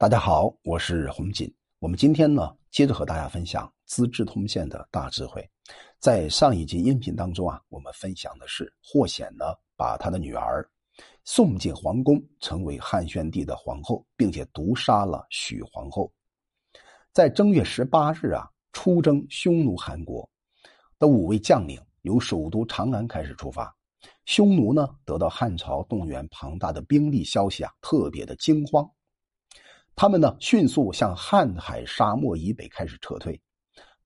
[0.00, 1.54] 大家好，我是洪锦。
[1.78, 5.46] 我们今天呢，接着和大家分享《资治通鉴》的大智慧。
[5.98, 9.44] 在上一集音频当中啊，我们分享的是霍显呢，
[9.76, 10.66] 把他的女儿
[11.22, 16.10] 送进皇宫，成为汉宣帝的皇后，并且毒杀了许皇后。
[17.12, 20.26] 在正月十八日啊，出征匈奴汗国
[20.98, 23.70] 的五位将领由首都长安开始出发。
[24.24, 28.90] 匈奴呢，得到汉朝动员庞大的兵力消息啊，特别的惊慌。
[29.96, 33.38] 他们呢，迅速向瀚海沙漠以北开始撤退，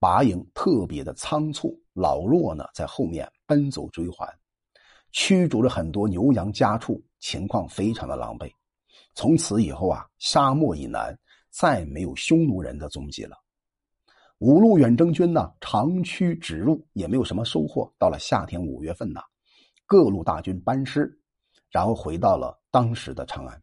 [0.00, 4.26] 拔营特别的仓促，老弱呢在后面奔走追还，
[5.12, 8.50] 驱逐了很多牛羊家畜，情况非常的狼狈。
[9.14, 11.16] 从此以后啊，沙漠以南
[11.48, 13.36] 再没有匈奴人的踪迹了。
[14.38, 17.88] 五路远征军呢，长驱直入，也没有什么收获。
[17.98, 19.20] 到了夏天五月份呢，
[19.86, 21.16] 各路大军班师，
[21.70, 23.62] 然后回到了当时的长安，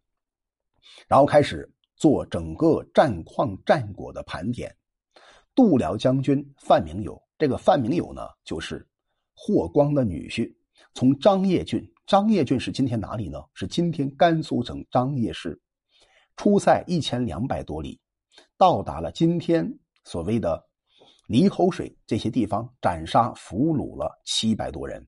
[1.09, 1.69] 然后开始。
[2.01, 4.75] 做整个战况战果的盘点，
[5.53, 8.83] 度辽将军范明友，这个范明友呢，就是
[9.35, 10.51] 霍光的女婿，
[10.95, 13.39] 从张掖郡，张掖郡是今天哪里呢？
[13.53, 15.61] 是今天甘肃省张掖市，
[16.35, 18.01] 出塞一千两百多里，
[18.57, 19.71] 到达了今天
[20.03, 20.59] 所谓的
[21.27, 25.07] 离侯水这些地方，斩杀俘虏了七百多人。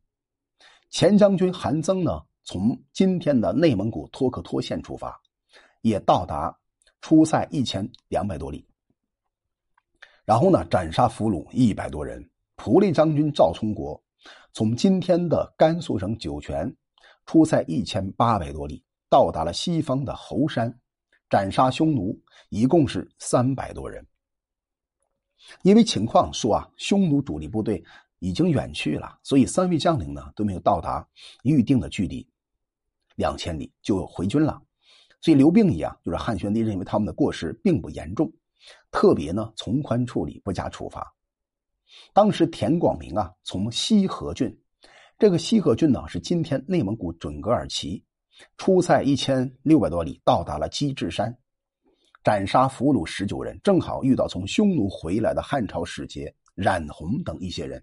[0.92, 5.20] 前将军韩增呢，从今天的内蒙古托克托县出发，
[5.82, 6.56] 也到达。
[7.04, 8.66] 出塞一千两百多里，
[10.24, 12.28] 然后呢，斩杀俘虏一百多人。
[12.56, 14.02] 仆隶将军赵充国
[14.54, 16.74] 从今天的甘肃省酒泉
[17.26, 20.74] 出塞一千八百多里，到达了西方的猴山，
[21.30, 24.08] 斩杀匈奴，一共是三百多人。
[25.62, 27.84] 因为情况说啊，匈奴主力部队
[28.20, 31.06] 已经远去了，所以三位将领呢都没有到达
[31.44, 32.26] 预定的距离，
[33.16, 34.62] 两千里就回军了。
[35.24, 38.30] 所以刘病已啊，就是汉宣帝认为他们的过失并不严重，
[38.92, 41.16] 特别呢从宽处理，不加处罚。
[42.12, 44.54] 当时田广明啊，从西河郡，
[45.18, 48.04] 这个西河郡呢是今天内蒙古准格尔旗，
[48.58, 51.34] 出塞一千六百多里，到达了鸡至山，
[52.22, 57.82] 斩杀俘虏十九人，正好遇到从匈奴回来的汉朝使节冉洪等一些人。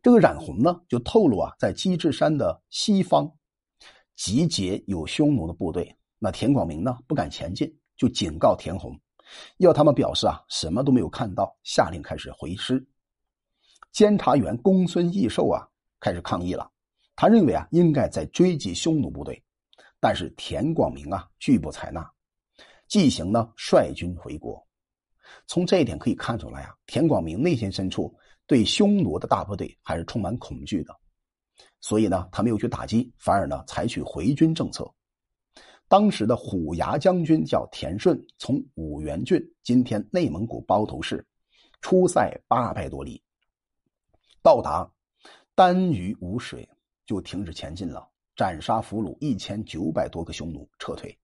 [0.00, 3.28] 这个冉洪呢，就透露啊，在鸡至山的西方。
[4.16, 8.98] 集结有匈奴的部队，那田广明呢不敢前进，就警告田红，
[9.58, 12.84] 要他们表示啊什么都没有看到，下令开始回师。
[13.92, 15.68] 监察员公孙义寿啊
[16.00, 16.70] 开始抗议了，
[17.14, 19.42] 他认为啊应该在追击匈奴部队，
[20.00, 22.10] 但是田广明啊拒不采纳，
[22.88, 24.66] 纪行呢率军回国。
[25.46, 28.14] 从这一点可以看出来啊，田广明内心深处
[28.46, 30.94] 对匈奴的大部队还是充满恐惧的。
[31.80, 34.90] 所以呢，他没有去打击，反而呢采取回军政策。
[35.88, 41.24] 当时的虎牙将军叫田顺，从五原郡（今天内蒙古包头市）
[41.80, 43.22] 出塞八百多里，
[44.42, 44.90] 到达
[45.54, 46.68] 丹榆无水，
[47.06, 51.16] 就停止前进了，斩杀俘虏一千九百多个匈奴，撤退。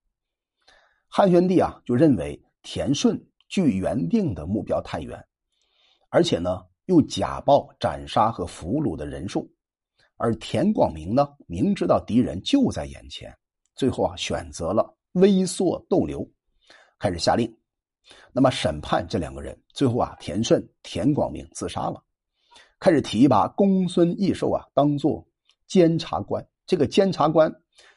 [1.09, 5.21] 汉宣帝啊，就认为田顺距原定的目标太远，
[6.09, 9.53] 而且呢，又假报斩杀和俘虏的人数。
[10.17, 13.37] 而田广明呢，明知道敌人就在眼前，
[13.75, 16.25] 最后啊选择了微缩逗留，
[16.99, 17.53] 开始下令，
[18.33, 19.61] 那么审判这两个人。
[19.75, 22.01] 最后啊，田顺、田广明自杀了，
[22.79, 25.27] 开始提拔公孙义寿啊当做
[25.67, 26.47] 监察官。
[26.67, 27.53] 这个监察官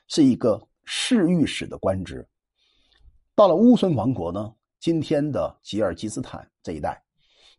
[0.07, 2.27] 是一个侍御史的官职。
[3.35, 7.03] 到了乌孙王国呢，今天的吉尔吉斯坦这一带，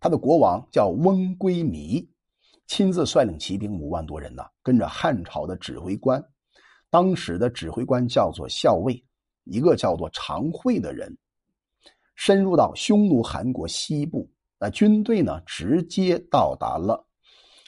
[0.01, 2.09] 他的国王叫翁归弥。
[2.67, 6.23] 亲自率领骑兵五万多人呢，跟着汉朝的指挥官，
[6.91, 9.03] 当时的指挥官叫做校尉，
[9.45, 11.17] 一个叫做常惠的人，
[12.17, 14.29] 深入到匈奴韩国西部。
[14.59, 17.07] 那军队呢，直接到达了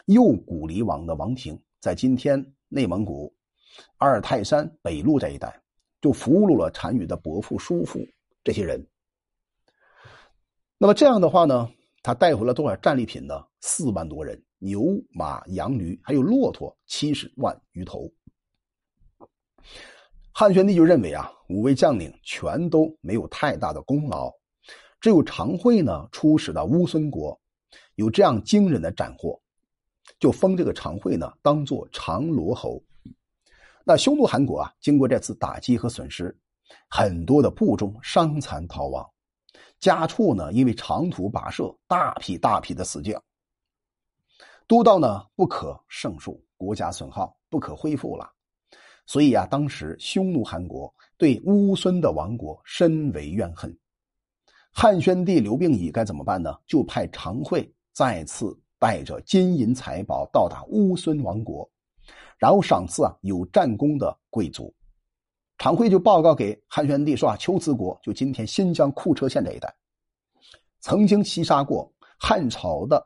[0.07, 3.33] 右古黎王的王庭，在今天内蒙古
[3.99, 5.63] 阿尔泰山北路这一带，
[6.01, 8.01] 就俘虏了单于的伯父、叔父
[8.43, 8.85] 这些人。
[10.79, 11.71] 那么这样的话呢，
[12.03, 13.45] 他带回了多少战利品呢？
[13.61, 14.43] 四万多人。
[14.59, 18.11] 牛马羊驴还有骆驼七十万余头，
[20.33, 24.33] 汉宣帝就认为啊，五位将领全都没有太大的功劳，
[25.01, 27.41] 只有常惠呢出使到乌孙国，
[27.95, 29.41] 有这样惊人的斩获，
[30.19, 32.83] 就封这个常惠呢当做长罗侯。
[33.85, 36.37] 那匈奴汗国啊，经过这次打击和损失，
[36.91, 39.09] 很多的部众伤残逃亡，
[39.79, 43.23] 家畜呢因为长途跋涉，大批大批的死掉。
[44.69, 48.31] 都道呢不可胜数，国家损耗不可恢复了，
[49.07, 53.75] 所以啊，当时匈奴韩国对乌孙的亡国深为怨恨。
[54.71, 56.55] 汉宣帝刘病已该怎么办呢？
[56.67, 61.69] 就派常惠再次带着金银财宝到达乌孙王国，
[62.37, 64.73] 然后赏赐啊有战功的贵族。
[65.57, 69.75] 常惠就报告给汉宣帝说啊，秋兹国就今天新疆库车县这一带，
[70.81, 73.05] 曾经袭杀过汉朝的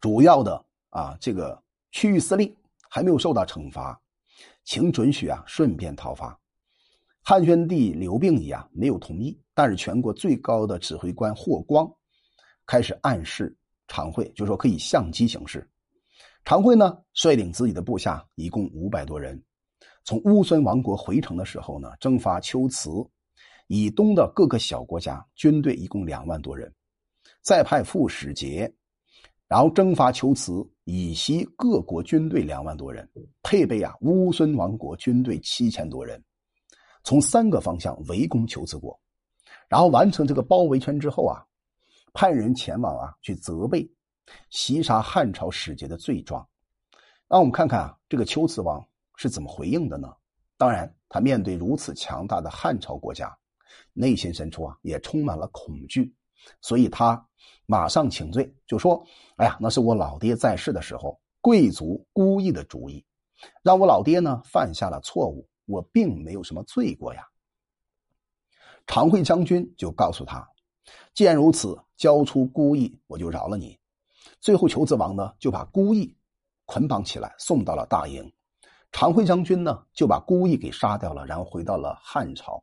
[0.00, 2.54] 主要的啊这个区域司令，
[2.88, 4.00] 还没有受到惩罚，
[4.64, 6.38] 请准许啊顺便讨伐。
[7.22, 11.90] 汉宣帝刘病已啊没有同意，但是全国最高的指挥官霍光
[12.66, 13.54] 开始暗示
[13.88, 15.68] 常惠，就说可以相机行事。
[16.44, 19.40] 常惠呢率领自己的部下一共五百多人。
[20.02, 22.90] 从乌孙王国回城的时候呢，征伐龟兹
[23.66, 26.72] 以东的各个小国家军队一共两万多人，
[27.42, 28.72] 再派副使节，
[29.50, 33.10] 然后征伐龟兹以西各国军队两万多人，
[33.42, 36.22] 配备啊乌孙王国军队七千多人，
[37.02, 38.96] 从三个方向围攻龟兹国，
[39.68, 41.44] 然后完成这个包围圈之后啊，
[42.12, 43.90] 派人前往啊去责备
[44.50, 46.48] 袭杀汉朝使节的罪状。
[47.26, 48.80] 让我们看看啊这个龟兹王。
[49.16, 50.10] 是怎么回应的呢？
[50.56, 53.36] 当然，他面对如此强大的汉朝国家，
[53.92, 56.10] 内心深处啊也充满了恐惧，
[56.60, 57.26] 所以他
[57.66, 59.04] 马上请罪，就说
[59.36, 63.04] ：“哎呀，那是我老爹在世的时候，贵族故意的主意，
[63.62, 67.26] 让我老爹呢犯下了错误，我并没有什么罪过呀。”
[68.86, 70.46] 常惠将军就告诉他
[71.14, 73.78] ：“既然如此，交出孤意，我就饶了你。”
[74.40, 76.16] 最后，求子王呢就把孤意
[76.64, 78.30] 捆绑起来，送到了大营。
[78.92, 82.60] 常惠将军呢，就把孤意给杀掉了，然后回到了汉朝。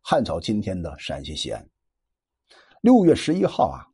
[0.00, 1.69] 汉朝今天的陕西西安。
[2.80, 3.84] 六月十一号啊，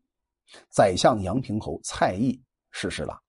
[0.70, 2.40] 宰相杨平侯蔡邕
[2.70, 3.20] 逝世了。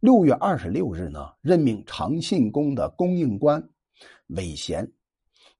[0.00, 3.66] 六月二十六日呢，任命长信宫的供应官
[4.26, 4.86] 韦贤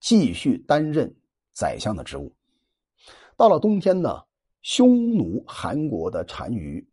[0.01, 1.11] 继续担任
[1.55, 2.31] 宰相的职务。
[3.39, 4.23] 到了冬天呢，
[4.61, 6.87] 匈奴韩国的单于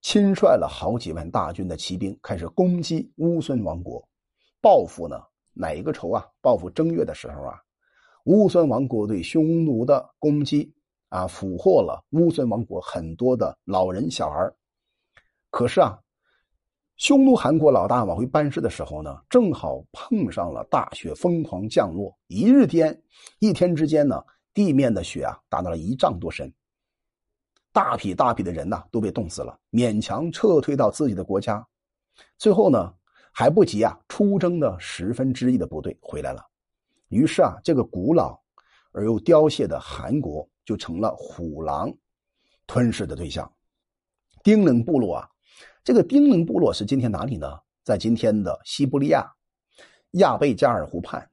[0.00, 4.08] 亲率了好几万大军的骑兵，开始攻击乌孙王国。
[4.60, 5.20] 报复呢？
[5.54, 6.24] 哪一个仇啊？
[6.40, 7.60] 报复正月的时候啊，
[8.26, 10.72] 乌孙王国对匈奴的攻击
[11.08, 14.50] 啊，俘获了乌孙王国很多的老人小孩。
[15.50, 15.98] 可是啊，
[16.96, 23.02] 匈奴韩国老大往回班师的时候呢，正好碰上了大雪疯狂降落，一日天，
[23.38, 24.22] 一天之间呢，
[24.52, 26.52] 地面的雪啊达到了一丈多深，
[27.72, 31.66] 大批大批的人呐都被冻死了，勉强撤退到自己的国家。
[32.36, 32.94] 最后呢。
[33.30, 36.44] 还不及啊，出征的十分之一的部队回来了，
[37.08, 38.36] 于是啊，这个古老
[38.90, 41.90] 而又凋谢的韩国就成了虎狼
[42.66, 43.50] 吞噬的对象。
[44.42, 45.28] 丁冷部落啊，
[45.82, 47.58] 这个丁冷部落是今天哪里呢？
[47.84, 49.24] 在今天的西伯利亚
[50.10, 51.26] 亚贝加尔湖畔，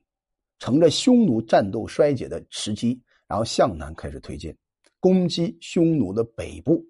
[0.57, 4.55] 乘着匈奴战斗衰竭的时机，然后向南开始推进，
[5.01, 6.81] 攻击匈奴的北部。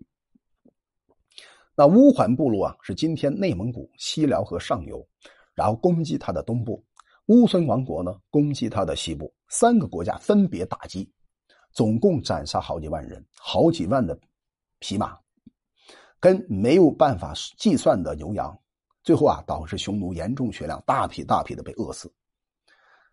[1.76, 5.04] 那乌桓部落啊，是今天内蒙古西辽河上游，
[5.56, 6.80] 然后攻击它的东部；
[7.26, 9.34] 乌孙王国呢，攻击它的西部。
[9.50, 11.12] 三个国家分别打击，
[11.76, 14.18] 总共斩杀好几万人，好几万的
[14.80, 15.20] 匹马，
[16.22, 18.58] 跟没有办法计算的牛羊。
[19.04, 22.12] 最后啊，导致匈奴严重血量，大批大批的被饿死。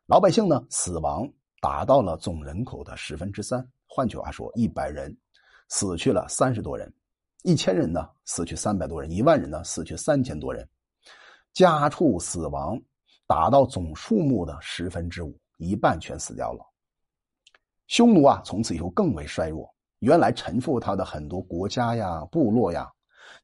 [0.07, 1.29] 老百姓呢，死亡
[1.61, 3.69] 达到了总人口的十分之三。
[3.89, 5.15] 换句话说，一百人
[5.69, 6.91] 死去了三十多人。
[7.43, 10.67] 一千人呢，死去三百多人；一万人呢，死去三千多人。
[11.53, 12.81] 家畜死亡
[13.27, 16.65] 达到总数目的十分之五，一半全死掉了。
[17.93, 19.71] 匈奴啊，从此以后更为衰弱。
[19.99, 22.91] 原来臣服他的很多国家呀、部落呀，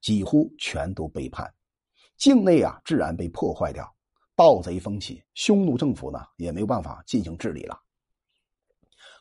[0.01, 1.47] 几乎全都背叛。
[2.17, 3.87] 境内啊，自然被破坏掉，
[4.35, 7.79] 盗贼风起，匈奴政府呢也没有办法进行治理了。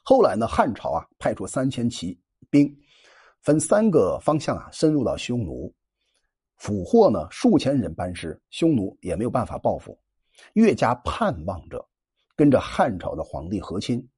[0.02, 2.18] 后来呢，汉朝啊，派出三千骑
[2.48, 2.74] 兵。
[3.42, 5.70] 分三个方向啊，深入到匈奴，
[6.56, 10.00] 俘获呢数千人班师，匈奴也没有办法报复，
[10.54, 11.86] 越加盼望着
[12.34, 14.08] 跟着汉朝的皇帝和亲。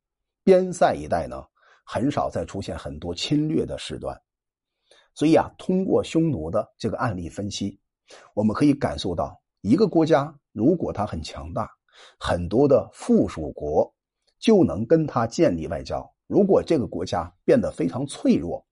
[0.43, 1.45] 边塞一带呢，
[1.85, 4.21] 很少再出现很多侵略的事端。
[5.15, 7.79] 所以啊，通过匈奴的这个案例分析，
[8.35, 11.69] 我们可以感受到，一个国家如果它很强大，
[12.19, 13.93] 很多的附属国
[14.39, 18.65] 就能跟他建立外交；如果这个国家变得非常脆弱，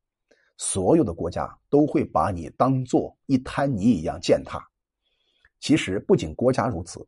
[0.56, 4.58] 所有的国家都会把你当做一滩泥一样践踏。
[5.60, 7.06] 其实不仅国家如此，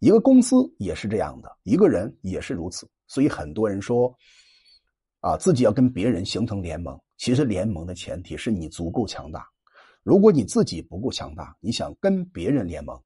[0.00, 2.86] 一个公司也是这样的，一个人也是如此。
[3.08, 4.14] 所以很多人说，
[5.20, 6.96] 啊，自己要跟别人形成联盟。
[7.16, 9.44] 其实联盟的前提是你足够强大。
[10.04, 12.96] 如果你自己不够强大，你想跟别人联盟，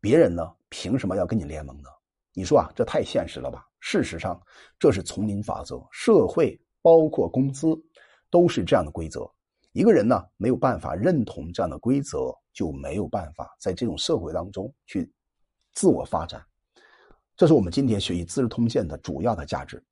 [0.00, 1.88] 别人呢凭什么要跟你联盟呢？
[2.32, 3.66] 你说啊，这太现实了吧？
[3.80, 4.40] 事实上，
[4.78, 7.68] 这是丛林法则，社会包括公司
[8.30, 9.30] 都是这样的规则。
[9.72, 15.12] 一个人呢没有办法认同这样的规则，就没有办法在这种社会当中去
[15.74, 16.42] 自我发展。
[17.36, 19.82] 这是我们今天学习《资治通鉴》的主要的价值。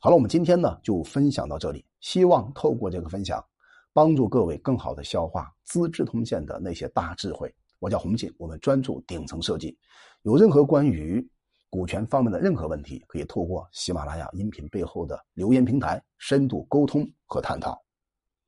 [0.00, 3.44] 好了，我们今天呢就分享到这里，希望透过这个分享，
[3.92, 7.54] 帮助各位更好的消化《资治通鉴》的那些大智慧。
[7.78, 9.76] 我叫洪锦，我们专注顶层设计。
[10.22, 11.22] 有任何关于
[11.68, 17.78] 股权方面的任何问题，可以透过喜马拉雅音频背后的留言平台深度沟通和探讨。